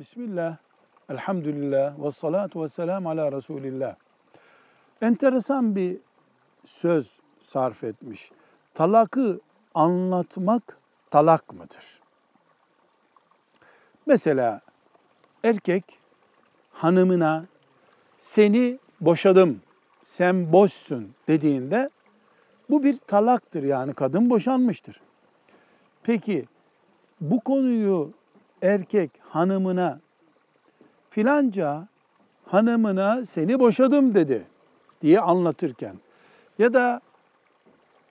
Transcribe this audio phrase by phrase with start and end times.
[0.00, 0.56] Bismillah,
[1.08, 3.96] elhamdülillah ve salatu ve selamu ala Resulillah.
[5.02, 5.98] Enteresan bir
[6.64, 8.30] söz sarf etmiş.
[8.74, 9.40] Talakı
[9.74, 10.78] anlatmak
[11.10, 12.00] talak mıdır?
[14.06, 14.60] Mesela
[15.44, 15.84] erkek
[16.72, 17.42] hanımına
[18.18, 19.60] seni boşadım,
[20.04, 21.90] sen boşsun dediğinde
[22.70, 25.00] bu bir talaktır yani kadın boşanmıştır.
[26.02, 26.46] Peki
[27.20, 28.19] bu konuyu
[28.62, 30.00] erkek hanımına
[31.10, 31.88] filanca
[32.46, 34.46] hanımına seni boşadım dedi
[35.00, 35.94] diye anlatırken
[36.58, 37.00] ya da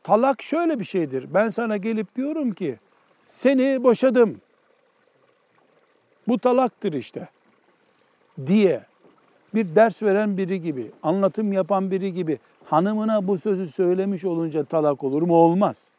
[0.03, 1.33] talak şöyle bir şeydir.
[1.33, 2.77] Ben sana gelip diyorum ki
[3.27, 4.41] seni boşadım.
[6.27, 7.29] Bu talaktır işte
[8.45, 8.83] diye
[9.53, 15.03] bir ders veren biri gibi, anlatım yapan biri gibi hanımına bu sözü söylemiş olunca talak
[15.03, 15.35] olur mu?
[15.35, 15.89] Olmaz.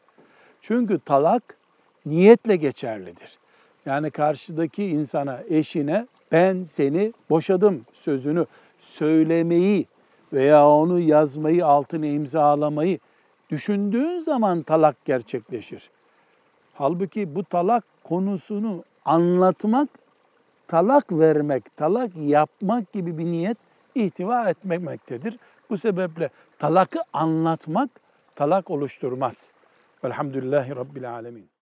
[0.61, 1.57] Çünkü talak
[2.05, 3.40] niyetle geçerlidir.
[3.85, 8.45] Yani karşıdaki insana, eşine ben seni boşadım sözünü
[8.79, 9.85] söylemeyi
[10.33, 12.99] veya onu yazmayı, altına imzalamayı
[13.49, 15.89] düşündüğün zaman talak gerçekleşir.
[16.73, 19.89] Halbuki bu talak konusunu anlatmak,
[20.67, 23.57] talak vermek, talak yapmak gibi bir niyet
[23.95, 25.37] ihtiva etmemektedir.
[25.69, 27.89] Bu sebeple talakı anlatmak
[28.35, 29.51] talak oluşturmaz.
[30.03, 31.60] Velhamdülillahi Rabbil Alemin.